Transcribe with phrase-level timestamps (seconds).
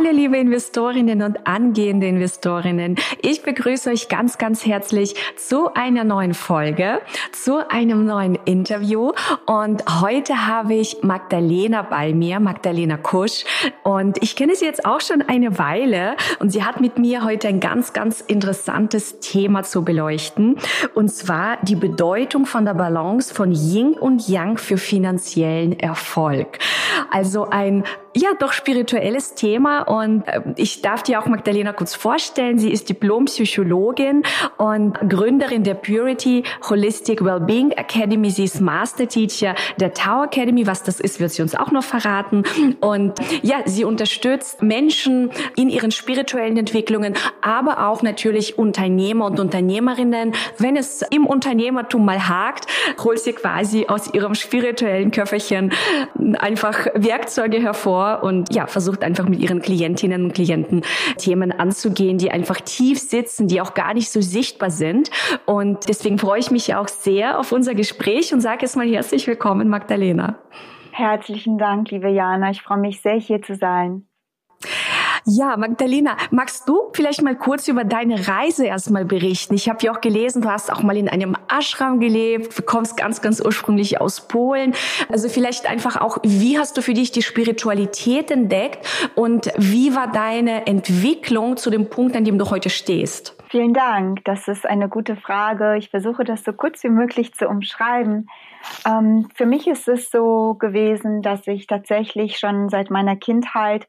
[0.00, 2.96] Hallo liebe Investorinnen und angehende Investorinnen.
[3.20, 7.02] Ich begrüße euch ganz, ganz herzlich zu einer neuen Folge,
[7.32, 9.12] zu einem neuen Interview.
[9.44, 13.44] Und heute habe ich Magdalena bei mir, Magdalena Kusch.
[13.82, 17.48] Und ich kenne sie jetzt auch schon eine Weile und sie hat mit mir heute
[17.48, 20.56] ein ganz, ganz interessantes Thema zu beleuchten.
[20.94, 26.58] Und zwar die Bedeutung von der Balance von Yin und Yang für finanziellen Erfolg.
[27.10, 27.84] Also ein
[28.16, 32.58] ja, doch spirituelles Thema und äh, ich darf dir auch Magdalena kurz vorstellen.
[32.58, 34.24] Sie ist Diplompsychologin
[34.56, 38.30] und Gründerin der Purity Holistic Wellbeing Academy.
[38.30, 40.66] Sie ist Master Teacher der Tower Academy.
[40.66, 42.42] Was das ist, wird sie uns auch noch verraten.
[42.80, 50.32] Und ja, sie unterstützt Menschen in ihren spirituellen Entwicklungen, aber auch natürlich Unternehmer und Unternehmerinnen.
[50.58, 52.66] Wenn es im Unternehmertum mal hakt,
[53.04, 55.72] holt sie quasi aus ihrem spirituellen Köfferchen
[56.38, 60.82] einfach Werkzeuge hervor vor und ja, versucht einfach mit ihren Klientinnen und Klienten
[61.18, 65.10] Themen anzugehen, die einfach tief sitzen, die auch gar nicht so sichtbar sind.
[65.46, 69.26] Und deswegen freue ich mich auch sehr auf unser Gespräch und sage jetzt mal herzlich
[69.26, 70.38] willkommen, Magdalena.
[70.92, 72.50] Herzlichen Dank, liebe Jana.
[72.50, 74.09] Ich freue mich sehr, hier zu sein.
[75.24, 79.54] Ja, Magdalena, magst du vielleicht mal kurz über deine Reise erstmal berichten?
[79.54, 82.96] Ich habe ja auch gelesen, du hast auch mal in einem Ashram gelebt, du kommst
[82.96, 84.74] ganz, ganz ursprünglich aus Polen.
[85.10, 90.10] Also vielleicht einfach auch, wie hast du für dich die Spiritualität entdeckt und wie war
[90.10, 93.36] deine Entwicklung zu dem Punkt, an dem du heute stehst?
[93.48, 95.76] Vielen Dank, das ist eine gute Frage.
[95.76, 98.28] Ich versuche das so kurz wie möglich zu umschreiben.
[98.86, 103.88] Ähm, für mich ist es so gewesen, dass ich tatsächlich schon seit meiner Kindheit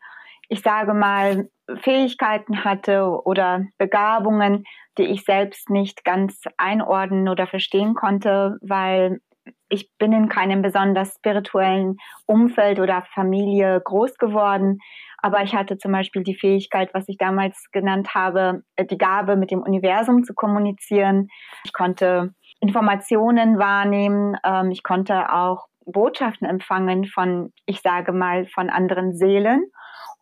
[0.52, 1.48] ich sage mal,
[1.82, 4.66] Fähigkeiten hatte oder Begabungen,
[4.98, 9.22] die ich selbst nicht ganz einordnen oder verstehen konnte, weil
[9.70, 11.96] ich bin in keinem besonders spirituellen
[12.26, 14.80] Umfeld oder Familie groß geworden.
[15.20, 19.52] Aber ich hatte zum Beispiel die Fähigkeit, was ich damals genannt habe, die Gabe, mit
[19.52, 21.30] dem Universum zu kommunizieren.
[21.64, 24.36] Ich konnte Informationen wahrnehmen.
[24.44, 29.72] Ähm, ich konnte auch Botschaften empfangen von, ich sage mal, von anderen Seelen.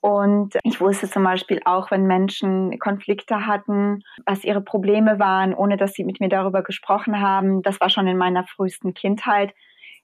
[0.01, 5.75] Und ich wusste zum Beispiel auch, wenn Menschen Konflikte hatten, was ihre Probleme waren, ohne
[5.75, 7.61] dass sie mit mir darüber gesprochen haben.
[7.63, 9.53] Das war schon in meiner frühesten Kindheit.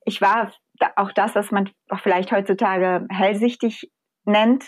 [0.04, 0.52] Ich war
[0.98, 3.90] auch das, was man vielleicht heutzutage hellsichtig
[4.26, 4.66] nennt.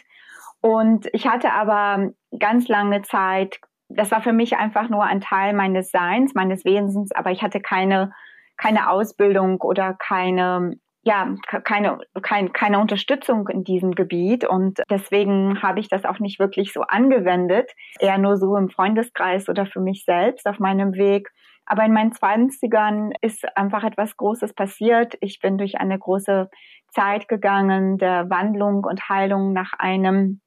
[0.61, 3.59] Und ich hatte aber ganz lange Zeit,
[3.89, 7.59] das war für mich einfach nur ein Teil meines Seins, meines Wesens, aber ich hatte
[7.59, 8.13] keine,
[8.57, 15.79] keine Ausbildung oder keine ja, keine, kein, keine Unterstützung in diesem Gebiet und deswegen habe
[15.79, 20.03] ich das auch nicht wirklich so angewendet, eher nur so im Freundeskreis oder für mich
[20.03, 21.29] selbst auf meinem Weg.
[21.65, 25.17] Aber in meinen Zwanzigern ist einfach etwas Großes passiert.
[25.21, 26.49] Ich bin durch eine große
[26.91, 30.41] Zeit gegangen der Wandlung und Heilung nach einem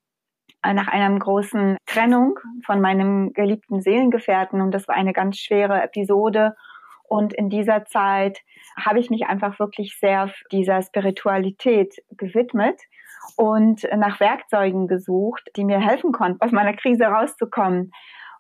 [0.63, 6.55] nach einer großen Trennung von meinem geliebten Seelengefährten und das war eine ganz schwere Episode
[7.11, 8.39] und in dieser Zeit
[8.79, 12.81] habe ich mich einfach wirklich sehr dieser Spiritualität gewidmet
[13.37, 17.91] und nach Werkzeugen gesucht, die mir helfen konnten, aus meiner Krise rauszukommen.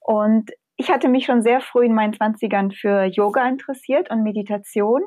[0.00, 5.03] Und ich hatte mich schon sehr früh in meinen Zwanzigern für Yoga interessiert und Meditation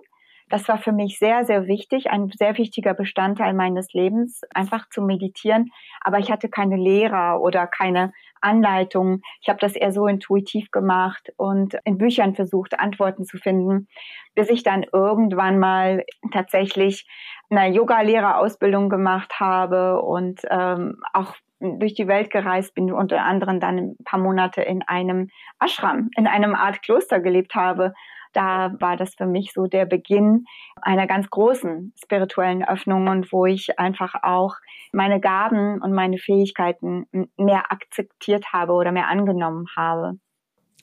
[0.49, 5.01] das war für mich sehr, sehr wichtig, ein sehr wichtiger Bestandteil meines Lebens, einfach zu
[5.01, 5.71] meditieren.
[6.01, 8.13] Aber ich hatte keine Lehrer oder keine
[8.43, 9.21] Anleitung.
[9.41, 13.87] Ich habe das eher so intuitiv gemacht und in Büchern versucht, Antworten zu finden,
[14.35, 17.07] bis ich dann irgendwann mal tatsächlich
[17.49, 23.77] eine Yoga-Lehrerausbildung gemacht habe und ähm, auch durch die Welt gereist bin, unter anderem dann
[23.77, 25.29] ein paar Monate in einem
[25.59, 27.93] Ashram, in einem Art Kloster gelebt habe
[28.33, 30.45] da war das für mich so der Beginn
[30.81, 34.55] einer ganz großen spirituellen Öffnung und wo ich einfach auch
[34.91, 37.05] meine Gaben und meine Fähigkeiten
[37.37, 40.17] mehr akzeptiert habe oder mehr angenommen habe.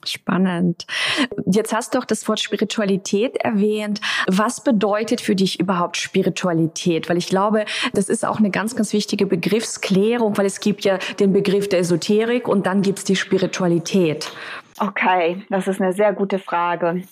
[0.04, 0.86] Spannend.
[1.44, 4.00] Jetzt hast du auch das Wort Spiritualität erwähnt.
[4.26, 7.10] Was bedeutet für dich überhaupt Spiritualität?
[7.10, 10.98] Weil ich glaube, das ist auch eine ganz, ganz wichtige Begriffsklärung, weil es gibt ja
[11.18, 14.32] den Begriff der Esoterik und dann gibt es die Spiritualität.
[14.78, 17.02] Okay, das ist eine sehr gute Frage.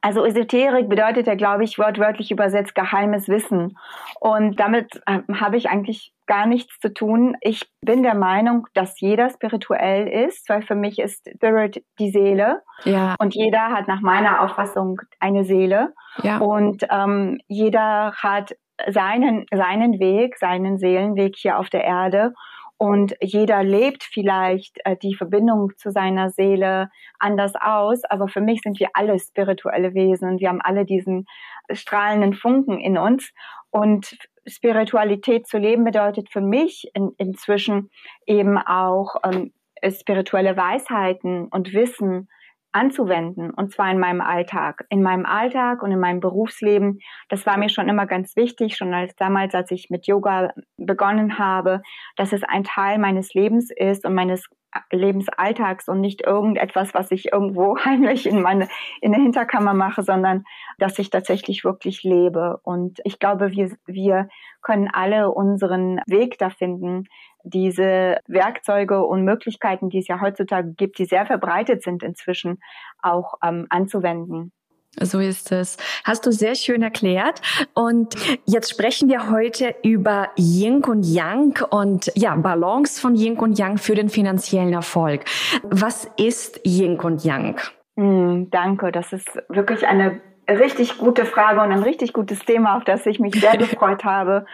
[0.00, 3.76] Also Esoterik bedeutet ja, glaube ich, wortwörtlich übersetzt geheimes Wissen.
[4.20, 7.36] Und damit äh, habe ich eigentlich gar nichts zu tun.
[7.40, 12.62] Ich bin der Meinung, dass jeder spirituell ist, weil für mich ist Spirit die Seele.
[12.84, 13.16] Ja.
[13.18, 15.92] Und jeder hat nach meiner Auffassung eine Seele.
[16.22, 16.38] Ja.
[16.38, 18.54] Und ähm, jeder hat
[18.88, 22.32] seinen, seinen Weg, seinen Seelenweg hier auf der Erde.
[22.82, 26.90] Und jeder lebt vielleicht äh, die Verbindung zu seiner Seele
[27.20, 31.26] anders aus, aber für mich sind wir alle spirituelle Wesen und wir haben alle diesen
[31.70, 33.30] strahlenden Funken in uns.
[33.70, 34.18] Und
[34.48, 37.88] Spiritualität zu leben bedeutet für mich in, inzwischen
[38.26, 39.52] eben auch ähm,
[39.88, 42.28] spirituelle Weisheiten und Wissen
[42.72, 44.84] anzuwenden, und zwar in meinem Alltag.
[44.88, 48.92] In meinem Alltag und in meinem Berufsleben, das war mir schon immer ganz wichtig, schon
[48.94, 51.82] als damals, als ich mit Yoga begonnen habe,
[52.16, 54.48] dass es ein Teil meines Lebens ist und meines
[54.90, 58.68] Lebensalltags und nicht irgendetwas, was ich irgendwo heimlich in meine,
[59.00, 60.44] in der Hinterkammer mache, sondern
[60.78, 62.58] dass ich tatsächlich wirklich lebe.
[62.62, 64.28] Und ich glaube, wir, wir
[64.62, 67.04] können alle unseren Weg da finden,
[67.44, 72.60] diese Werkzeuge und Möglichkeiten, die es ja heutzutage gibt, die sehr verbreitet sind inzwischen,
[73.02, 74.52] auch ähm, anzuwenden.
[75.00, 75.78] So ist es.
[76.04, 77.40] Hast du sehr schön erklärt.
[77.72, 83.58] Und jetzt sprechen wir heute über Yin und Yang und ja, Balance von Yin und
[83.58, 85.24] Yang für den finanziellen Erfolg.
[85.62, 87.60] Was ist Yin und Yang?
[87.96, 88.92] Mm, danke.
[88.92, 90.20] Das ist wirklich eine
[90.58, 94.46] richtig gute Frage und ein richtig gutes Thema, auf das ich mich sehr gefreut habe.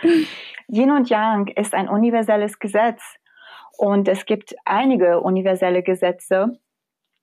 [0.68, 3.02] Yin und Yang ist ein universelles Gesetz
[3.76, 6.58] und es gibt einige universelle Gesetze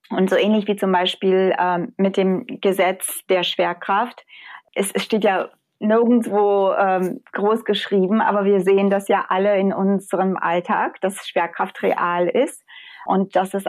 [0.10, 4.26] und so ähnlich wie zum Beispiel ähm, mit dem Gesetz der Schwerkraft.
[4.74, 5.50] Es, es steht ja
[5.80, 11.82] nirgendwo ähm, groß geschrieben, aber wir sehen das ja alle in unserem Alltag, dass Schwerkraft
[11.84, 12.64] real ist
[13.06, 13.66] und dass es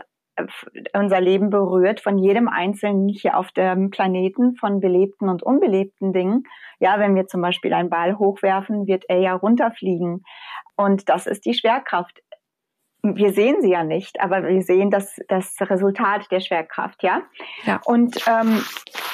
[0.93, 6.45] unser Leben berührt von jedem Einzelnen hier auf dem Planeten, von belebten und unbelebten Dingen.
[6.79, 10.25] Ja, wenn wir zum Beispiel einen Ball hochwerfen, wird er ja runterfliegen.
[10.77, 12.21] Und das ist die Schwerkraft
[13.15, 17.23] wir sehen sie ja nicht, aber wir sehen das, das Resultat der Schwerkraft, ja.
[17.65, 17.81] ja.
[17.85, 18.63] Und ähm,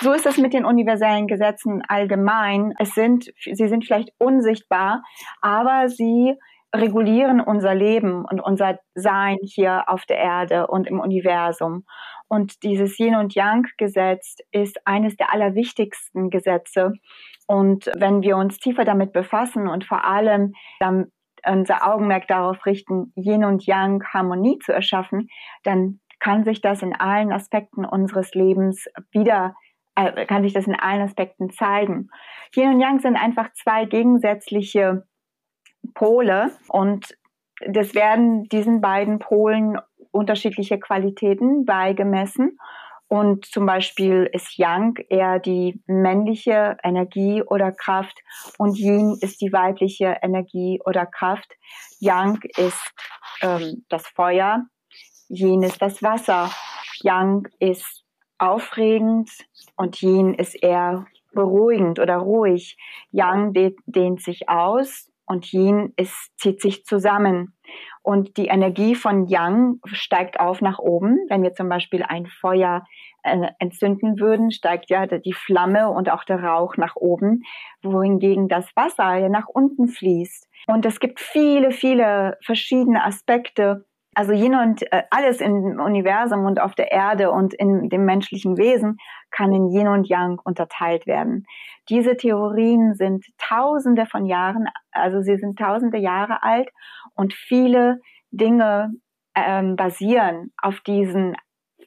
[0.01, 2.73] so ist es mit den universellen Gesetzen allgemein.
[2.79, 5.03] Es sind, sie sind vielleicht unsichtbar,
[5.41, 6.37] aber sie
[6.75, 11.85] regulieren unser Leben und unser Sein hier auf der Erde und im Universum.
[12.29, 16.95] Und dieses Yin und Yang Gesetz ist eines der allerwichtigsten Gesetze.
[17.47, 21.13] Und wenn wir uns tiefer damit befassen und vor allem dann
[21.47, 25.29] unser Augenmerk darauf richten, Yin und Yang Harmonie zu erschaffen,
[25.65, 29.57] dann kann sich das in allen Aspekten unseres Lebens wieder,
[29.97, 32.09] äh, kann sich das in allen Aspekten zeigen.
[32.55, 35.03] Yin und Yang sind einfach zwei gegensätzliche
[35.95, 37.17] Pole und
[37.67, 39.79] das werden diesen beiden Polen
[40.11, 42.59] unterschiedliche Qualitäten beigemessen.
[43.09, 48.19] Und zum Beispiel ist Yang eher die männliche Energie oder Kraft
[48.57, 51.53] und Yin ist die weibliche Energie oder Kraft.
[52.01, 52.91] Yang ist
[53.43, 54.65] ähm, das Feuer,
[55.29, 56.51] Yin ist das Wasser.
[57.03, 58.03] Yang ist
[58.39, 59.31] aufregend
[59.77, 62.79] und Yin ist eher beruhigend oder ruhig.
[63.11, 67.55] Yang dehnt sich aus und Yin ist, zieht sich zusammen.
[68.03, 71.19] Und die Energie von Yang steigt auf nach oben.
[71.29, 72.85] Wenn wir zum Beispiel ein Feuer
[73.23, 77.43] äh, entzünden würden, steigt ja die Flamme und auch der Rauch nach oben,
[77.83, 80.49] wohingegen das Wasser ja nach unten fließt.
[80.67, 86.61] Und es gibt viele, viele verschiedene Aspekte, also Yin und äh, alles im Universum und
[86.61, 88.99] auf der Erde und in dem menschlichen Wesen
[89.31, 91.47] kann in Yin und Yang unterteilt werden.
[91.89, 96.69] Diese Theorien sind tausende von Jahren, also sie sind tausende Jahre alt
[97.15, 98.93] und viele Dinge
[99.35, 101.37] ähm, basieren auf diesen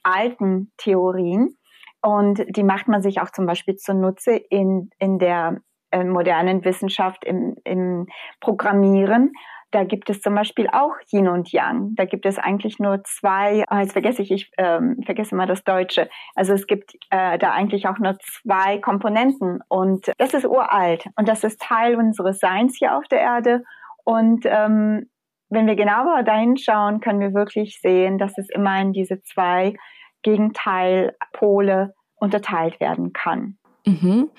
[0.03, 1.57] alten Theorien.
[2.01, 5.61] Und die macht man sich auch zum Beispiel zunutze in, in der
[5.91, 8.07] äh, modernen Wissenschaft, im, im
[8.41, 9.31] Programmieren.
[9.75, 11.95] Da gibt es zum Beispiel auch Yin und Yang.
[11.95, 15.65] Da gibt es eigentlich nur zwei, oh, jetzt vergesse ich, ich ähm, vergesse mal das
[15.65, 16.09] Deutsche.
[16.33, 21.27] Also es gibt äh, da eigentlich auch nur zwei Komponenten und das ist uralt und
[21.27, 23.63] das ist Teil unseres Seins hier auf der Erde.
[24.05, 25.09] Und ähm,
[25.49, 29.75] wenn wir genauer dahin schauen, können wir wirklich sehen, dass es immer in diese zwei
[30.23, 33.57] Gegenteilpole unterteilt werden kann.
[33.85, 34.29] Mhm.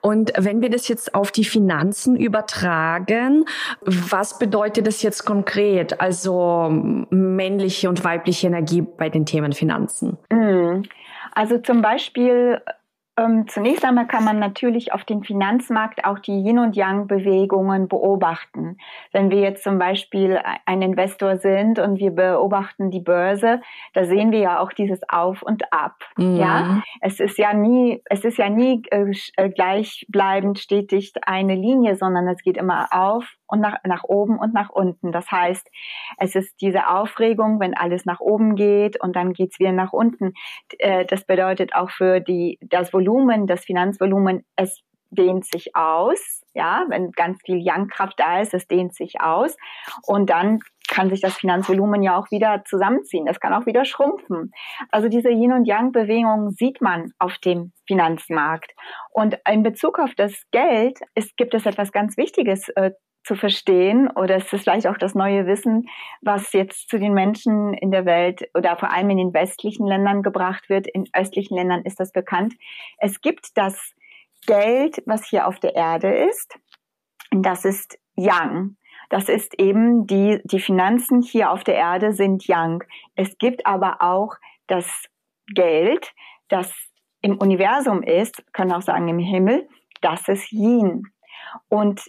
[0.00, 3.44] Und wenn wir das jetzt auf die Finanzen übertragen,
[3.80, 6.00] was bedeutet das jetzt konkret?
[6.00, 6.68] Also
[7.10, 10.18] männliche und weibliche Energie bei den Themen Finanzen?
[10.30, 10.84] Mhm.
[11.34, 12.60] Also zum Beispiel
[13.18, 18.78] ähm, zunächst einmal kann man natürlich auf dem Finanzmarkt auch die Yin- und Yang-Bewegungen beobachten.
[19.12, 23.60] Wenn wir jetzt zum Beispiel ein Investor sind und wir beobachten die Börse,
[23.92, 25.96] da sehen wir ja auch dieses Auf und Ab.
[26.16, 26.36] Mhm.
[26.36, 31.96] Ja, es ist ja nie, es ist ja nie äh, äh gleichbleibend stetig eine Linie,
[31.96, 35.12] sondern es geht immer auf und nach, nach oben und nach unten.
[35.12, 35.70] Das heißt,
[36.16, 40.32] es ist diese Aufregung, wenn alles nach oben geht und dann geht's wieder nach unten.
[40.78, 46.40] Äh, das bedeutet auch für die, das Volumen, das Finanzvolumen, es dehnt sich aus.
[46.54, 49.56] Ja, wenn ganz viel Yang-Kraft da ist, es dehnt sich aus.
[50.06, 53.26] Und dann kann sich das Finanzvolumen ja auch wieder zusammenziehen.
[53.26, 54.52] Es kann auch wieder schrumpfen.
[54.90, 58.72] Also diese Yin- und Yang-Bewegung sieht man auf dem Finanzmarkt.
[59.10, 62.92] Und in Bezug auf das Geld ist, gibt es etwas ganz Wichtiges äh,
[63.24, 65.88] zu verstehen oder es ist vielleicht auch das neue Wissen,
[66.20, 70.22] was jetzt zu den Menschen in der Welt oder vor allem in den westlichen Ländern
[70.22, 70.86] gebracht wird.
[70.86, 72.54] In östlichen Ländern ist das bekannt.
[72.98, 73.92] Es gibt das
[74.46, 76.58] Geld, was hier auf der Erde ist.
[77.30, 78.76] Das ist Yang.
[79.08, 82.82] Das ist eben die, die Finanzen hier auf der Erde sind Yang.
[83.14, 84.36] Es gibt aber auch
[84.66, 85.04] das
[85.54, 86.12] Geld,
[86.48, 86.72] das
[87.20, 89.68] im Universum ist, können auch sagen im Himmel,
[90.00, 91.04] das ist Yin.
[91.68, 92.02] Und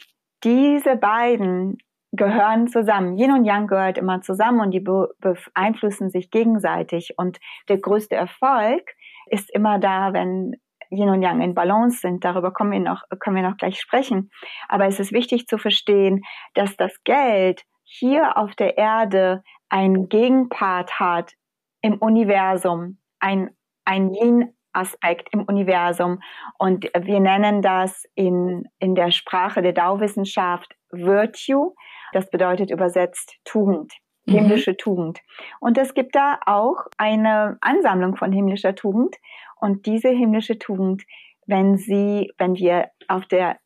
[0.44, 1.78] diese beiden
[2.12, 3.18] gehören zusammen.
[3.18, 7.16] Yin und Yang gehört immer zusammen und die beeinflussen sich gegenseitig.
[7.18, 8.84] Und der größte Erfolg
[9.28, 10.56] ist immer da, wenn
[10.92, 12.24] Yin und Yang in Balance sind.
[12.24, 14.30] Darüber kommen wir noch, können wir noch gleich sprechen.
[14.68, 16.22] Aber es ist wichtig zu verstehen,
[16.54, 21.34] dass das Geld hier auf der Erde einen Gegenpart hat
[21.82, 23.50] im Universum, ein,
[23.86, 26.20] ein Yin Aspekt im Universum.
[26.58, 31.74] Und wir nennen das in, in der Sprache der Dao-Wissenschaft Virtue.
[32.12, 33.94] Das bedeutet übersetzt Tugend,
[34.26, 34.34] mhm.
[34.34, 34.78] himmlische mhm.
[34.78, 35.20] Tugend.
[35.60, 39.16] Und es gibt da auch eine Ansammlung von himmlischer Tugend.
[39.60, 41.04] Und diese himmlische Tugend,
[41.46, 43.58] wenn sie, wenn wir auf der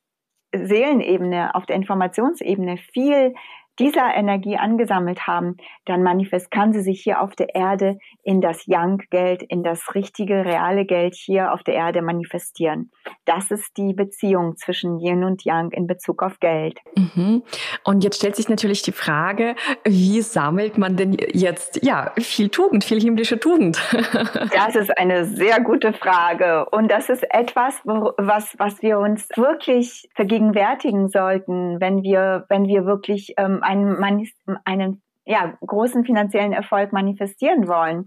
[0.53, 3.33] Seelenebene, auf der Informationsebene viel
[3.79, 8.65] dieser Energie angesammelt haben, dann manifest kann sie sich hier auf der Erde in das
[8.65, 12.91] Yang-Geld, in das richtige, reale Geld hier auf der Erde manifestieren.
[13.25, 16.79] Das ist die Beziehung zwischen Yin und Yang in Bezug auf Geld.
[16.95, 17.43] Mhm.
[17.83, 22.83] Und jetzt stellt sich natürlich die Frage, wie sammelt man denn jetzt, ja, viel Tugend,
[22.83, 23.79] viel himmlische Tugend?
[24.51, 26.65] das ist eine sehr gute Frage.
[26.71, 32.85] Und das ist etwas, was, was wir uns wirklich vergegenwärtigen sollten, wenn wir, wenn wir
[32.85, 34.27] wirklich ähm, einen,
[34.65, 38.05] einen ja, großen finanziellen Erfolg manifestieren wollen.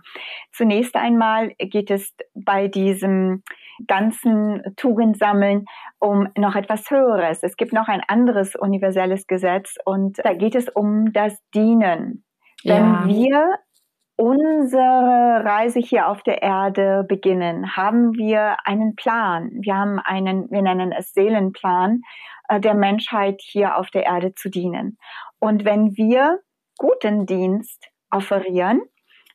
[0.53, 3.43] Zunächst einmal geht es bei diesem
[3.87, 5.67] ganzen Tugendsammeln
[5.99, 7.43] um noch etwas Höheres.
[7.43, 12.25] Es gibt noch ein anderes universelles Gesetz und da geht es um das Dienen.
[12.63, 12.77] Ja.
[12.77, 13.59] Wenn wir
[14.21, 19.51] unsere Reise hier auf der Erde beginnen, haben wir einen Plan.
[19.63, 22.03] Wir haben einen, wir nennen es Seelenplan
[22.49, 24.99] äh, der Menschheit hier auf der Erde zu dienen.
[25.39, 26.41] Und wenn wir
[26.77, 28.83] guten Dienst offerieren,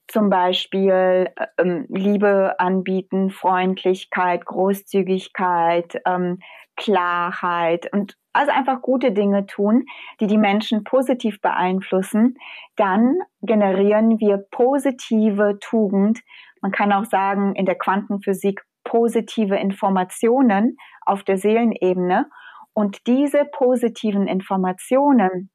[0.07, 6.37] zum Beispiel ähm, Liebe anbieten, Freundlichkeit, Großzügigkeit, ähm,
[6.75, 9.85] Klarheit und also einfach gute Dinge tun,
[10.19, 12.35] die die Menschen positiv beeinflussen,
[12.75, 16.19] dann generieren wir positive Tugend.
[16.61, 22.27] Man kann auch sagen, in der Quantenphysik positive Informationen auf der Seelenebene.
[22.73, 25.49] Und diese positiven Informationen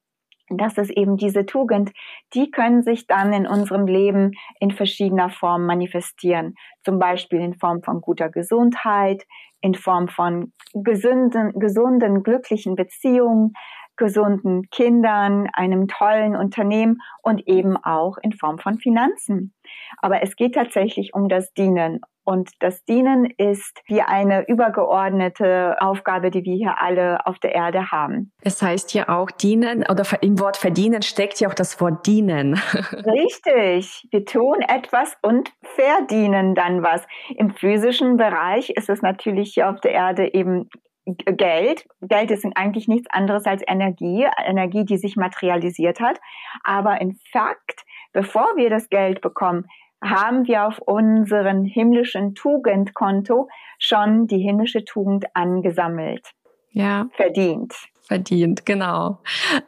[0.51, 1.93] das ist eben diese Tugend,
[2.35, 6.55] die können sich dann in unserem Leben in verschiedener Form manifestieren.
[6.85, 9.25] Zum Beispiel in Form von guter Gesundheit,
[9.61, 13.53] in Form von gesunden, gesunden, glücklichen Beziehungen,
[13.97, 19.55] gesunden Kindern, einem tollen Unternehmen und eben auch in Form von Finanzen.
[19.99, 22.01] Aber es geht tatsächlich um das Dienen.
[22.31, 27.91] Und das Dienen ist wie eine übergeordnete Aufgabe, die wir hier alle auf der Erde
[27.91, 28.31] haben.
[28.43, 32.55] Es heißt ja auch dienen oder im Wort verdienen steckt ja auch das Wort dienen.
[32.93, 34.07] Richtig.
[34.13, 37.05] Wir tun etwas und verdienen dann was.
[37.37, 40.71] Im physischen Bereich ist es natürlich hier auf der Erde eben
[41.07, 41.85] Geld.
[42.01, 46.21] Geld ist eigentlich nichts anderes als Energie, Energie, die sich materialisiert hat.
[46.63, 47.83] Aber in Fakt,
[48.13, 49.67] bevor wir das Geld bekommen,
[50.03, 56.31] haben wir auf unseren himmlischen Tugendkonto schon die himmlische Tugend angesammelt.
[56.73, 57.09] Ja.
[57.13, 57.75] Verdient
[58.11, 59.21] verdient, genau.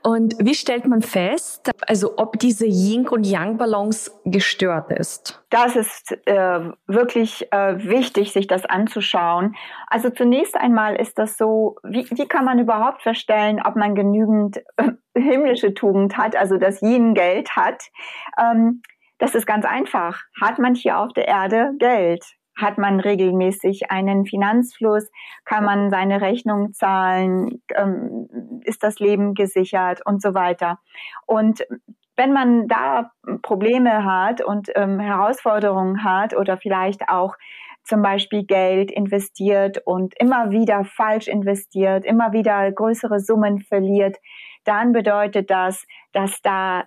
[0.03, 5.41] Und wie stellt man fest, also ob diese Yin- und Yang-Balance gestört ist?
[5.51, 9.55] Das ist äh, wirklich äh, wichtig, sich das anzuschauen.
[9.87, 14.57] Also zunächst einmal ist das so, wie, wie kann man überhaupt feststellen, ob man genügend
[14.77, 17.85] äh, himmlische Tugend hat, also das Yin-Geld hat?
[18.37, 18.83] Ähm,
[19.23, 20.21] das ist ganz einfach.
[20.41, 22.25] Hat man hier auf der Erde Geld?
[22.55, 25.11] hat man regelmäßig einen Finanzfluss?
[25.47, 27.63] Kann man seine Rechnung zahlen?
[27.75, 28.29] Ähm,
[28.65, 30.79] ist das Leben gesichert und so weiter?
[31.25, 31.67] Und
[32.15, 33.11] wenn man da
[33.41, 37.37] Probleme hat und ähm, Herausforderungen hat oder vielleicht auch
[37.85, 44.19] zum Beispiel Geld investiert und immer wieder falsch investiert, immer wieder größere Summen verliert,
[44.65, 46.85] dann bedeutet das, dass da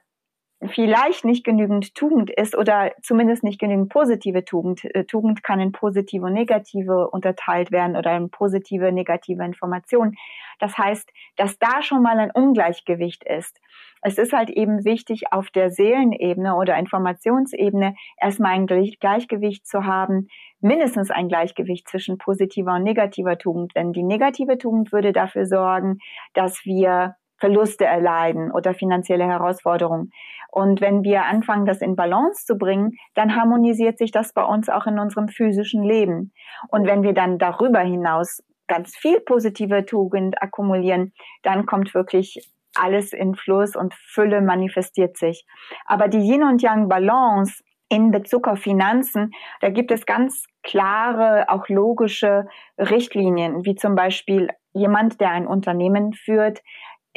[0.67, 4.84] vielleicht nicht genügend Tugend ist oder zumindest nicht genügend positive Tugend.
[4.86, 10.15] Äh, Tugend kann in positive und negative unterteilt werden oder in positive, negative Informationen.
[10.60, 13.60] Das heißt, dass da schon mal ein Ungleichgewicht ist.
[14.01, 20.27] Es ist halt eben wichtig, auf der Seelenebene oder Informationsebene erstmal ein Gleichgewicht zu haben,
[20.62, 23.75] mindestens ein Gleichgewicht zwischen positiver und negativer Tugend.
[23.75, 25.98] Denn die negative Tugend würde dafür sorgen,
[26.34, 30.12] dass wir Verluste erleiden oder finanzielle Herausforderungen.
[30.50, 34.70] Und wenn wir anfangen, das in Balance zu bringen, dann harmonisiert sich das bei uns
[34.70, 36.32] auch in unserem physischen Leben.
[36.70, 41.13] Und wenn wir dann darüber hinaus ganz viel positive Tugend akkumulieren,
[41.44, 42.39] dann kommt wirklich
[42.75, 45.46] alles in Fluss und Fülle manifestiert sich.
[45.86, 51.46] Aber die Yin und Yang Balance in Bezug auf Finanzen, da gibt es ganz klare,
[51.50, 56.62] auch logische Richtlinien, wie zum Beispiel jemand, der ein Unternehmen führt,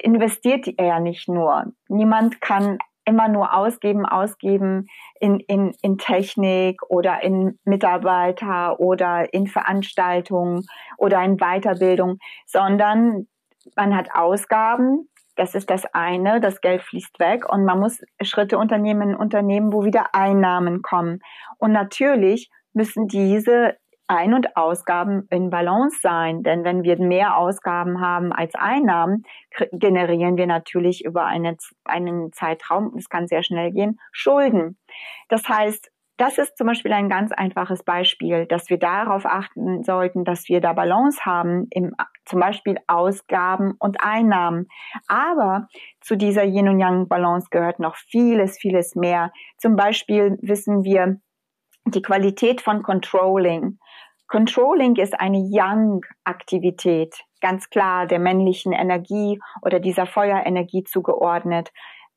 [0.02, 1.72] investiert er ja nicht nur.
[1.88, 4.86] Niemand kann immer nur ausgeben, ausgeben
[5.18, 10.66] in, in, in Technik oder in Mitarbeiter oder in Veranstaltungen
[10.98, 13.26] oder in Weiterbildung, sondern
[13.76, 18.58] man hat Ausgaben, das ist das eine, das Geld fließt weg und man muss Schritte
[18.58, 21.20] unternehmen, Unternehmen, wo wieder Einnahmen kommen.
[21.58, 23.76] Und natürlich müssen diese
[24.08, 26.42] ein- und Ausgaben in Balance sein.
[26.42, 29.24] Denn wenn wir mehr Ausgaben haben als Einnahmen,
[29.72, 34.78] generieren wir natürlich über eine, einen Zeitraum, es kann sehr schnell gehen, Schulden.
[35.28, 40.24] Das heißt, das ist zum Beispiel ein ganz einfaches Beispiel, dass wir darauf achten sollten,
[40.24, 44.66] dass wir da Balance haben, im, zum Beispiel Ausgaben und Einnahmen.
[45.06, 45.68] Aber
[46.00, 49.30] zu dieser Yin und Yang Balance gehört noch vieles, vieles mehr.
[49.58, 51.20] Zum Beispiel wissen wir,
[51.94, 53.78] die Qualität von Controlling.
[54.26, 61.70] Controlling ist eine Yang-Aktivität, ganz klar der männlichen Energie oder dieser Feuerenergie zugeordnet.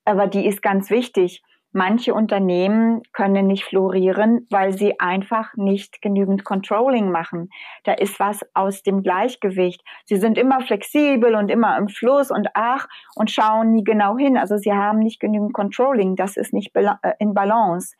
[0.04, 1.42] Aber die ist ganz wichtig.
[1.74, 7.48] Manche Unternehmen können nicht florieren, weil sie einfach nicht genügend Controlling machen.
[7.86, 9.82] Da ist was aus dem Gleichgewicht.
[10.04, 14.38] Sie sind immer flexibel und immer im Fluss und ach und schauen nie genau hin.
[14.38, 16.18] Also sie haben nicht genügend Controlling.
[16.18, 17.96] Das ist nicht äh, in Balance.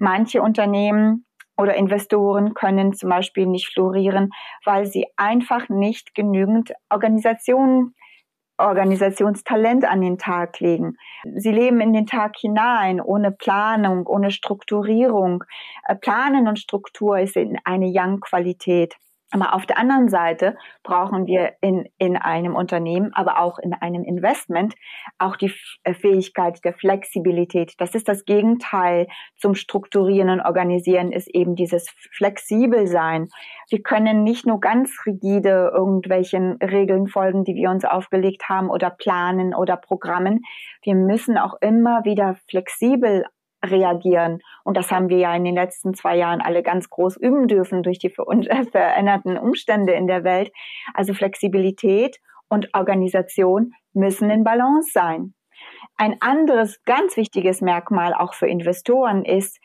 [0.00, 1.26] Manche Unternehmen
[1.58, 4.30] oder Investoren können zum Beispiel nicht florieren,
[4.64, 7.94] weil sie einfach nicht genügend Organisation,
[8.56, 10.96] Organisationstalent an den Tag legen.
[11.36, 15.44] Sie leben in den Tag hinein, ohne Planung, ohne Strukturierung.
[15.86, 18.96] Äh, Planen und Struktur ist eine Young-Qualität.
[19.32, 24.02] Aber auf der anderen Seite brauchen wir in, in einem Unternehmen, aber auch in einem
[24.02, 24.74] Investment
[25.18, 25.52] auch die
[25.84, 27.74] äh, Fähigkeit der Flexibilität.
[27.78, 33.28] Das ist das Gegenteil zum Strukturieren und Organisieren, ist eben dieses flexibel sein.
[33.68, 38.90] Wir können nicht nur ganz rigide irgendwelchen Regeln folgen, die wir uns aufgelegt haben oder
[38.90, 40.40] planen oder programmen.
[40.82, 43.24] Wir müssen auch immer wieder flexibel
[43.64, 44.40] reagieren.
[44.64, 47.82] Und das haben wir ja in den letzten zwei Jahren alle ganz groß üben dürfen
[47.82, 48.10] durch die
[48.72, 50.52] veränderten Umstände in der Welt.
[50.94, 52.18] Also Flexibilität
[52.48, 55.34] und Organisation müssen in Balance sein.
[55.96, 59.60] Ein anderes ganz wichtiges Merkmal auch für Investoren ist,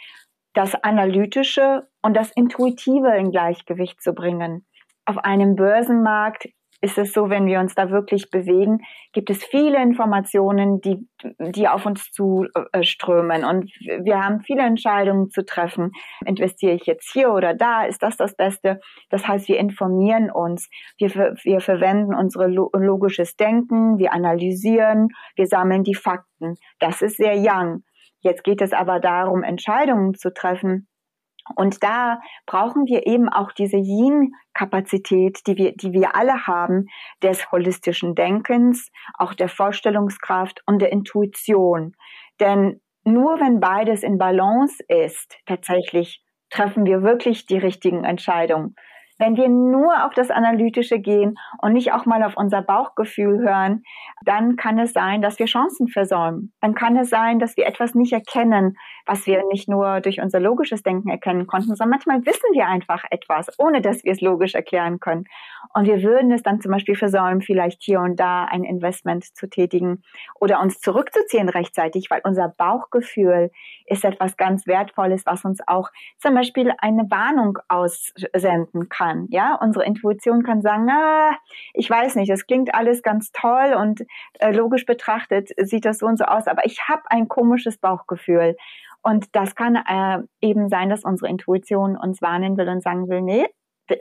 [0.53, 4.65] das Analytische und das Intuitive in Gleichgewicht zu bringen.
[5.05, 6.47] Auf einem Börsenmarkt
[6.86, 8.78] ist es so, wenn wir uns da wirklich bewegen,
[9.12, 13.43] gibt es viele Informationen, die, die auf uns zu äh.
[13.43, 13.71] Und
[14.04, 15.93] wir haben viele Entscheidungen zu treffen.
[16.26, 17.86] Investiere ich jetzt hier oder da?
[17.86, 18.80] Ist das das Beste?
[19.10, 20.69] Das heißt, wir informieren uns.
[21.00, 23.98] Wir, wir verwenden unsere logisches Denken.
[23.98, 25.08] Wir analysieren.
[25.36, 26.54] Wir sammeln die Fakten.
[26.78, 27.84] Das ist sehr young.
[28.19, 30.88] Jetzt geht es aber darum, Entscheidungen zu treffen,
[31.55, 36.88] und da brauchen wir eben auch diese Yin-Kapazität, die wir, die wir alle haben,
[37.21, 41.95] des holistischen Denkens, auch der Vorstellungskraft und der Intuition.
[42.39, 48.75] Denn nur wenn beides in Balance ist, tatsächlich treffen wir wirklich die richtigen Entscheidungen.
[49.17, 53.84] Wenn wir nur auf das Analytische gehen und nicht auch mal auf unser Bauchgefühl hören,
[54.25, 56.54] dann kann es sein, dass wir Chancen versäumen.
[56.62, 58.75] Dann kann es sein, dass wir etwas nicht erkennen,
[59.06, 63.04] was wir nicht nur durch unser logisches Denken erkennen konnten, sondern manchmal wissen wir einfach
[63.10, 65.25] etwas, ohne dass wir es logisch erklären können.
[65.73, 69.47] Und wir würden es dann zum Beispiel versäumen, vielleicht hier und da ein Investment zu
[69.47, 70.04] tätigen
[70.39, 73.51] oder uns zurückzuziehen rechtzeitig, weil unser Bauchgefühl
[73.86, 79.05] ist etwas ganz Wertvolles, was uns auch zum Beispiel eine Warnung aussenden kann.
[79.30, 81.38] Ja, unsere Intuition kann sagen, na,
[81.74, 84.02] ich weiß nicht, das klingt alles ganz toll und
[84.39, 88.56] äh, logisch betrachtet sieht das so und so aus, aber ich habe ein komisches Bauchgefühl.
[89.02, 93.22] Und das kann äh, eben sein, dass unsere Intuition uns warnen will und sagen will,
[93.22, 93.46] nee,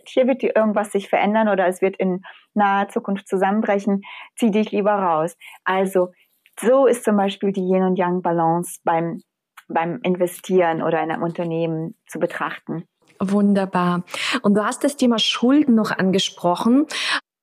[0.06, 2.22] hier wird irgendwas sich verändern oder es wird in
[2.54, 4.02] naher Zukunft zusammenbrechen,
[4.36, 5.36] zieh dich lieber raus.
[5.64, 6.12] Also
[6.58, 9.20] so ist zum Beispiel die Yin und Yang Balance beim
[9.68, 12.84] beim Investieren oder in einem Unternehmen zu betrachten.
[13.20, 14.04] Wunderbar.
[14.42, 16.86] Und du hast das Thema Schulden noch angesprochen.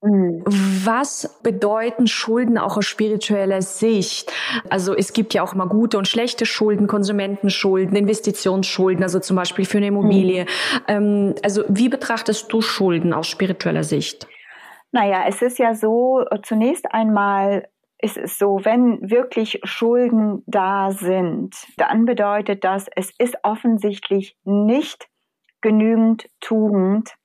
[0.03, 0.43] Mhm.
[0.45, 4.31] Was bedeuten Schulden auch aus spiritueller Sicht?
[4.69, 9.65] Also es gibt ja auch mal gute und schlechte Schulden, Konsumentenschulden, Investitionsschulden, also zum Beispiel
[9.65, 10.47] für eine Immobilie.
[10.88, 11.36] Mhm.
[11.43, 14.27] Also wie betrachtest du Schulden aus spiritueller Sicht?
[14.91, 17.67] Naja, es ist ja so, zunächst einmal
[18.01, 25.07] ist es so, wenn wirklich Schulden da sind, dann bedeutet das, es ist offensichtlich nicht
[25.62, 27.15] genügend Tugend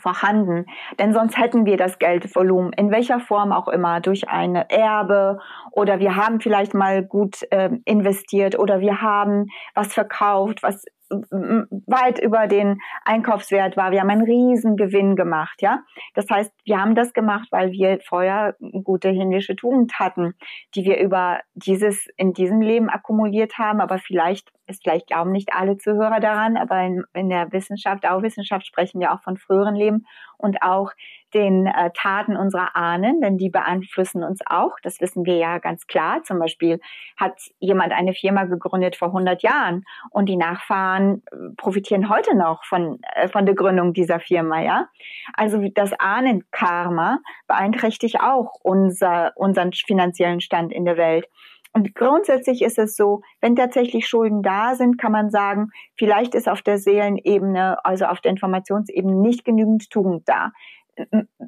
[0.00, 0.66] vorhanden.
[0.98, 5.40] Denn sonst hätten wir das Geldvolumen in welcher Form auch immer durch eine Erbe
[5.72, 12.20] oder wir haben vielleicht mal gut äh, investiert oder wir haben was verkauft, was weit
[12.20, 13.90] über den Einkaufswert war.
[13.90, 15.82] Wir haben einen riesen Gewinn gemacht, ja.
[16.14, 20.34] Das heißt, wir haben das gemacht, weil wir vorher gute himmlische Tugend hatten,
[20.74, 23.80] die wir über dieses, in diesem Leben akkumuliert haben.
[23.80, 28.22] Aber vielleicht, ist vielleicht glauben nicht alle Zuhörer daran, aber in, in der Wissenschaft, auch
[28.22, 30.06] Wissenschaft sprechen wir auch von früheren Leben
[30.38, 30.92] und auch
[31.34, 34.72] den äh, Taten unserer Ahnen, denn die beeinflussen uns auch.
[34.82, 36.22] Das wissen wir ja ganz klar.
[36.24, 36.80] Zum Beispiel
[37.16, 42.64] hat jemand eine Firma gegründet vor 100 Jahren und die Nachfahren äh, profitieren heute noch
[42.64, 44.88] von, äh, von der Gründung dieser Firma, ja.
[45.34, 51.26] Also das Ahnenkarma beeinträchtigt auch unser, unseren finanziellen Stand in der Welt.
[51.72, 56.48] Und grundsätzlich ist es so, wenn tatsächlich Schulden da sind, kann man sagen, vielleicht ist
[56.48, 60.50] auf der Seelenebene, also auf der Informationsebene nicht genügend Tugend da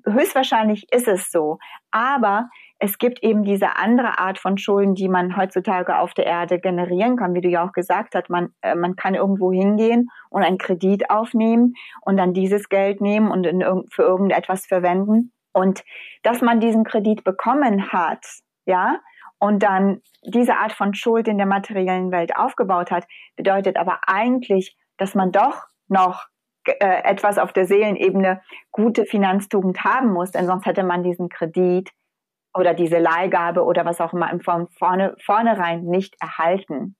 [0.04, 1.58] höchstwahrscheinlich ist es so.
[1.90, 6.58] Aber es gibt eben diese andere Art von Schulden, die man heutzutage auf der Erde
[6.58, 8.28] generieren kann, wie du ja auch gesagt hast.
[8.28, 13.30] Man, äh, man kann irgendwo hingehen und einen Kredit aufnehmen und dann dieses Geld nehmen
[13.30, 15.32] und in, für irgendetwas verwenden.
[15.52, 15.84] Und
[16.22, 18.24] dass man diesen Kredit bekommen hat,
[18.64, 18.98] ja,
[19.42, 24.76] und dann diese Art von Schuld in der materiellen Welt aufgebaut hat, bedeutet aber eigentlich,
[24.98, 26.28] dass man doch noch
[26.64, 31.90] äh, etwas auf der Seelenebene gute Finanztugend haben muss, denn sonst hätte man diesen Kredit
[32.54, 36.94] oder diese Leihgabe oder was auch immer im Form vorne, vornherein nicht erhalten.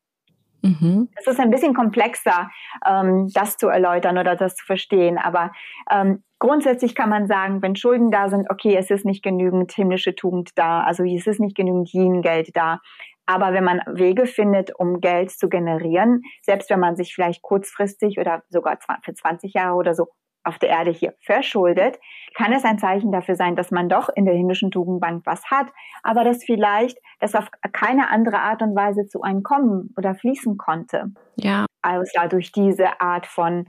[0.62, 1.08] Mhm.
[1.16, 2.50] Es ist ein bisschen komplexer,
[2.86, 5.18] ähm, das zu erläutern oder das zu verstehen.
[5.18, 5.52] Aber
[5.90, 10.14] ähm, grundsätzlich kann man sagen, wenn Schulden da sind, okay, es ist nicht genügend himmlische
[10.14, 12.80] Tugend da, also es ist nicht genügend Yin-Geld da.
[13.26, 18.18] Aber wenn man Wege findet, um Geld zu generieren, selbst wenn man sich vielleicht kurzfristig
[18.18, 20.08] oder sogar für 20 Jahre oder so
[20.44, 21.98] auf der Erde hier verschuldet,
[22.34, 25.66] kann es ein Zeichen dafür sein, dass man doch in der himmlischen Tugendbank was hat,
[26.02, 30.56] aber dass vielleicht das auf keine andere Art und Weise zu einem kommen oder fließen
[30.56, 31.12] konnte.
[31.36, 31.66] Ja.
[31.82, 33.66] Also durch diese Art von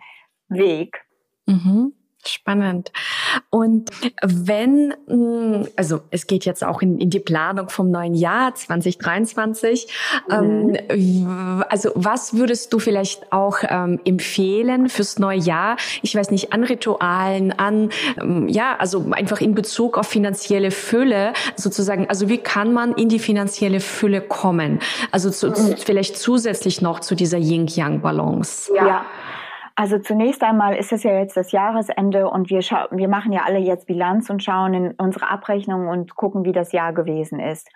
[0.50, 1.06] Weg.
[1.46, 1.94] Mhm.
[2.26, 2.92] Spannend.
[3.50, 3.90] Und
[4.22, 9.88] wenn, hm, also es geht jetzt auch in, in die Planung vom neuen Jahr 2023.
[10.30, 10.78] Mhm.
[10.90, 15.76] Ähm, also was würdest du vielleicht auch ähm, empfehlen fürs neue Jahr?
[16.02, 17.90] Ich weiß nicht, an Ritualen, an,
[18.22, 22.10] ähm, ja, also einfach in Bezug auf finanzielle Fülle sozusagen.
[22.10, 24.80] Also wie kann man in die finanzielle Fülle kommen?
[25.12, 25.76] Also zu, mhm.
[25.78, 28.72] vielleicht zusätzlich noch zu dieser Yin-Yang-Balance.
[28.76, 29.06] ja.
[29.76, 33.58] Also zunächst einmal ist es ja jetzt das Jahresende und wir, wir machen ja alle
[33.58, 37.68] jetzt Bilanz und schauen in unsere Abrechnung und gucken, wie das Jahr gewesen ist.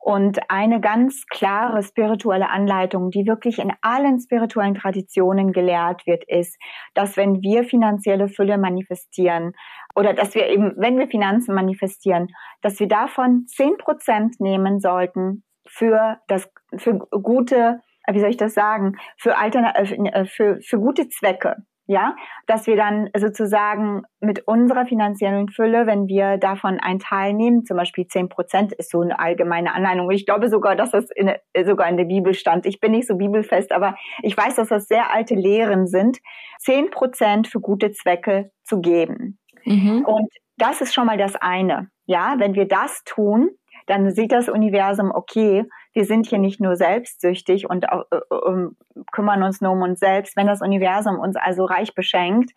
[0.00, 6.60] Und eine ganz klare spirituelle Anleitung, die wirklich in allen spirituellen Traditionen gelehrt wird, ist,
[6.92, 9.52] dass wenn wir finanzielle Fülle manifestieren
[9.94, 12.28] oder dass wir eben, wenn wir Finanzen manifestieren,
[12.62, 18.54] dass wir davon zehn Prozent nehmen sollten für das, für gute wie soll ich das
[18.54, 21.56] sagen, für, Altern äh, für, für gute Zwecke.
[21.86, 27.66] Ja, dass wir dann sozusagen mit unserer finanziellen Fülle, wenn wir davon einen Teil nehmen,
[27.66, 30.10] zum Beispiel zehn Prozent ist so eine allgemeine Anleitung.
[30.10, 31.30] Ich glaube sogar, dass das in,
[31.66, 32.64] sogar in der Bibel stand.
[32.64, 36.20] Ich bin nicht so bibelfest, aber ich weiß, dass das sehr alte Lehren sind,
[36.58, 39.38] zehn Prozent für gute Zwecke zu geben.
[39.66, 40.06] Mhm.
[40.06, 41.90] Und das ist schon mal das eine.
[42.06, 43.50] Ja, wenn wir das tun,
[43.86, 45.64] dann sieht das Universum, okay,
[45.94, 48.68] wir sind hier nicht nur selbstsüchtig und äh, äh,
[49.12, 50.36] kümmern uns nur um uns selbst.
[50.36, 52.50] Wenn das Universum uns also reich beschenkt,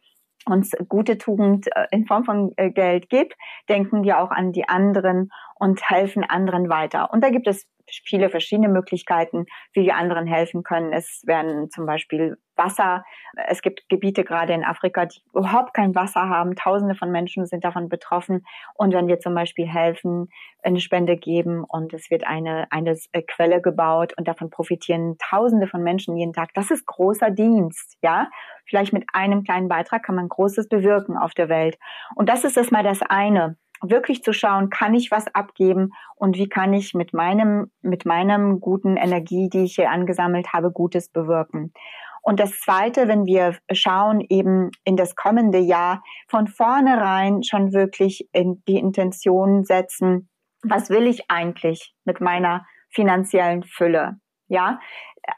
[0.45, 3.35] uns gute Tugend äh, in Form von äh, Geld gibt,
[3.69, 7.11] denken wir auch an die anderen und helfen anderen weiter.
[7.11, 7.67] Und da gibt es
[8.05, 10.93] viele verschiedene Möglichkeiten, wie wir anderen helfen können.
[10.93, 13.03] Es werden zum Beispiel Wasser.
[13.47, 16.55] Es gibt Gebiete gerade in Afrika, die überhaupt kein Wasser haben.
[16.55, 18.45] Tausende von Menschen sind davon betroffen.
[18.73, 20.29] Und wenn wir zum Beispiel helfen,
[20.63, 22.95] eine Spende geben und es wird eine, eine
[23.27, 28.29] Quelle gebaut und davon profitieren Tausende von Menschen jeden Tag, das ist großer Dienst, ja.
[28.65, 31.77] Vielleicht mit einem kleinen Beitrag kann man Großes bewirken auf der Welt.
[32.15, 36.49] Und das ist erstmal das eine wirklich zu schauen, kann ich was abgeben und wie
[36.49, 41.73] kann ich mit meinem, mit meinem guten Energie, die ich hier angesammelt habe, Gutes bewirken.
[42.21, 48.27] Und das Zweite, wenn wir schauen eben in das kommende Jahr, von vornherein schon wirklich
[48.33, 50.29] in die Intention setzen,
[50.61, 54.17] was will ich eigentlich mit meiner finanziellen Fülle?
[54.49, 54.79] Ja,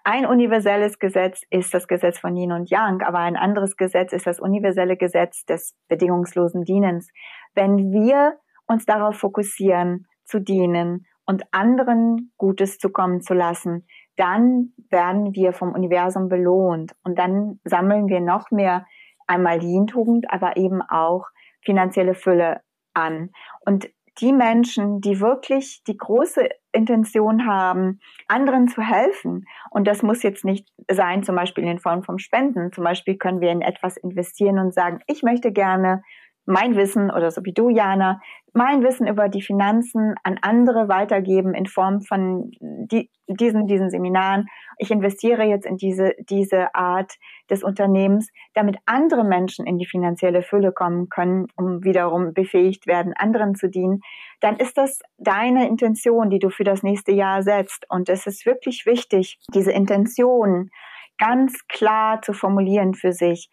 [0.03, 4.27] ein universelles Gesetz ist das Gesetz von Yin und Yang, aber ein anderes Gesetz ist
[4.27, 7.11] das universelle Gesetz des bedingungslosen Dienens.
[7.55, 15.33] Wenn wir uns darauf fokussieren, zu dienen und anderen Gutes zukommen zu lassen, dann werden
[15.33, 18.85] wir vom Universum belohnt und dann sammeln wir noch mehr
[19.27, 21.25] einmal Yin-Tugend, aber eben auch
[21.61, 22.61] finanzielle Fülle
[22.93, 23.31] an.
[23.65, 23.89] Und
[24.21, 29.45] die Menschen, die wirklich die große Intention haben, anderen zu helfen.
[29.71, 32.71] Und das muss jetzt nicht sein, zum Beispiel in Form von Spenden.
[32.71, 36.03] Zum Beispiel können wir in etwas investieren und sagen, ich möchte gerne
[36.49, 38.19] mein Wissen oder so wie du, Jana,
[38.53, 44.47] mein Wissen über die Finanzen an andere weitergeben in Form von die, diesen, diesen Seminaren.
[44.79, 47.13] Ich investiere jetzt in diese, diese Art
[47.51, 53.13] des Unternehmens, damit andere Menschen in die finanzielle Fülle kommen können, um wiederum befähigt werden,
[53.15, 54.01] anderen zu dienen.
[54.39, 57.85] Dann ist das deine Intention, die du für das nächste Jahr setzt.
[57.89, 60.71] Und es ist wirklich wichtig, diese Intention
[61.19, 63.49] ganz klar zu formulieren für sich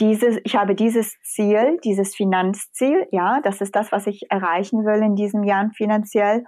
[0.00, 5.02] dieses, ich habe dieses Ziel, dieses Finanzziel, ja, das ist das, was ich erreichen will
[5.02, 6.44] in diesem Jahr finanziell.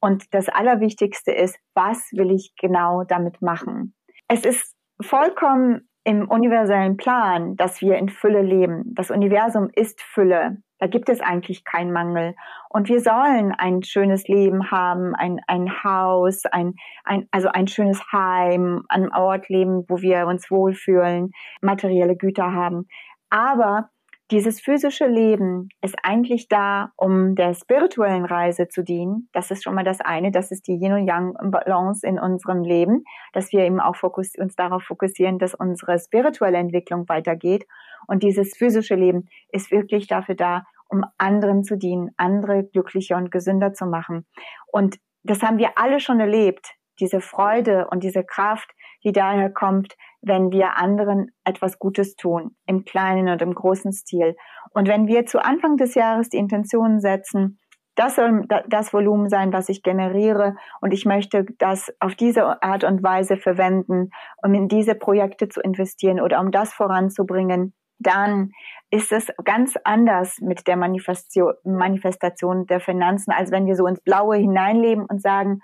[0.00, 3.94] Und das Allerwichtigste ist, was will ich genau damit machen?
[4.28, 8.94] Es ist vollkommen im universellen Plan, dass wir in Fülle leben.
[8.94, 10.58] Das Universum ist Fülle.
[10.78, 12.34] Da gibt es eigentlich keinen Mangel.
[12.68, 18.00] Und wir sollen ein schönes Leben haben, ein, ein Haus, ein, ein, also ein schönes
[18.12, 22.86] Heim, an Ort leben, wo wir uns wohlfühlen, materielle Güter haben.
[23.30, 23.90] Aber
[24.30, 29.28] dieses physische Leben ist eigentlich da, um der spirituellen Reise zu dienen.
[29.32, 30.30] Das ist schon mal das eine.
[30.30, 34.32] Das ist die Yin und Yang Balance in unserem Leben, dass wir eben auch fokus
[34.36, 37.66] uns darauf fokussieren, dass unsere spirituelle Entwicklung weitergeht.
[38.06, 43.30] Und dieses physische Leben ist wirklich dafür da, um anderen zu dienen, andere glücklicher und
[43.30, 44.26] gesünder zu machen.
[44.66, 46.74] Und das haben wir alle schon erlebt.
[47.00, 48.70] Diese Freude und diese Kraft,
[49.04, 54.36] die daher kommt, wenn wir anderen etwas Gutes tun, im kleinen und im großen Stil.
[54.70, 57.58] Und wenn wir zu Anfang des Jahres die Intentionen setzen,
[57.94, 62.84] das soll das Volumen sein, was ich generiere und ich möchte das auf diese Art
[62.84, 68.52] und Weise verwenden, um in diese Projekte zu investieren oder um das voranzubringen, dann
[68.90, 74.00] ist es ganz anders mit der Manifestation, Manifestation der Finanzen, als wenn wir so ins
[74.00, 75.60] Blaue hineinleben und sagen,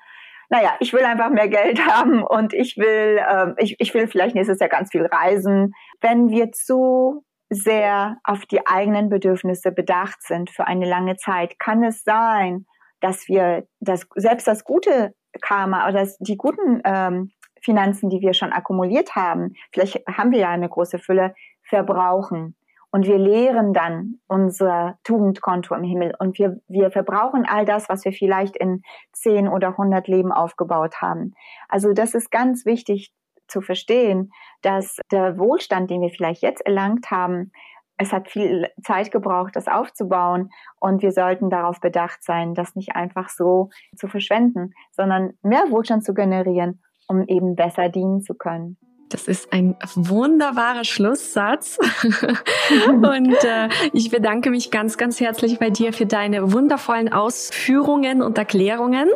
[0.50, 4.34] naja, ich will einfach mehr Geld haben und ich will, äh, ich, ich will vielleicht
[4.34, 5.72] nächstes Jahr ganz viel reisen.
[6.00, 11.84] Wenn wir zu sehr auf die eigenen Bedürfnisse bedacht sind für eine lange Zeit, kann
[11.84, 12.66] es sein,
[13.00, 17.30] dass wir das, selbst das gute Karma oder das, die guten ähm,
[17.62, 22.56] Finanzen, die wir schon akkumuliert haben, vielleicht haben wir ja eine große Fülle, verbrauchen.
[22.94, 28.04] Und wir leeren dann unser Tugendkonto im Himmel und wir, wir verbrauchen all das, was
[28.04, 31.34] wir vielleicht in zehn oder hundert Leben aufgebaut haben.
[31.68, 33.12] Also das ist ganz wichtig
[33.48, 34.30] zu verstehen,
[34.62, 37.50] dass der Wohlstand, den wir vielleicht jetzt erlangt haben,
[37.96, 42.94] es hat viel Zeit gebraucht, das aufzubauen und wir sollten darauf bedacht sein, das nicht
[42.94, 48.76] einfach so zu verschwenden, sondern mehr Wohlstand zu generieren, um eben besser dienen zu können.
[49.14, 51.78] Das ist ein wunderbarer Schlusssatz.
[52.88, 58.38] und äh, ich bedanke mich ganz, ganz herzlich bei dir für deine wundervollen Ausführungen und
[58.38, 59.08] Erklärungen.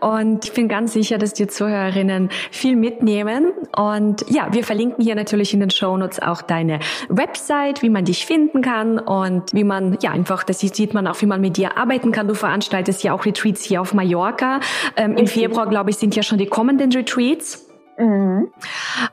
[0.00, 3.52] Und ich bin ganz sicher, dass die Zuhörerinnen viel mitnehmen.
[3.76, 8.24] Und ja, wir verlinken hier natürlich in den Shownotes auch deine Website, wie man dich
[8.24, 11.76] finden kann und wie man, ja, einfach, das sieht man auch, wie man mit dir
[11.76, 12.26] arbeiten kann.
[12.26, 14.60] Du veranstaltest ja auch Retreats hier auf Mallorca.
[14.96, 17.61] Ähm, Im Februar, glaube ich, sind ja schon die kommenden Retreats.
[17.98, 18.48] Mhm.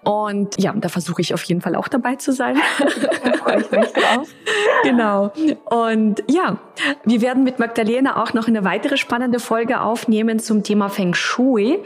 [0.03, 2.57] Und ja, da versuche ich auf jeden Fall auch dabei zu sein.
[3.23, 4.27] Da freue ich mich drauf.
[4.83, 5.31] genau.
[5.65, 6.57] Und ja,
[7.03, 11.79] wir werden mit Magdalena auch noch eine weitere spannende Folge aufnehmen zum Thema Feng Shui.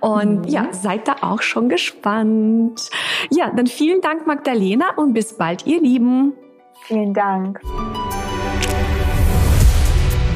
[0.00, 0.48] Und mhm.
[0.48, 2.90] ja, seid da auch schon gespannt.
[3.30, 6.34] Ja, dann vielen Dank, Magdalena, und bis bald, ihr Lieben.
[6.82, 7.60] Vielen Dank.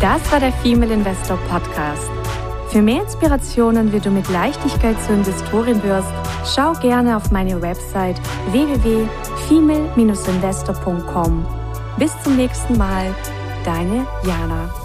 [0.01, 2.22] Das war der Female Investor Podcast.
[2.73, 6.09] Für mehr Inspirationen, wie du mit Leichtigkeit zur Investorin wirst,
[6.47, 8.19] schau gerne auf meine Website
[8.51, 11.47] www.female-investor.com.
[11.99, 13.15] Bis zum nächsten Mal,
[13.67, 14.82] deine Jana.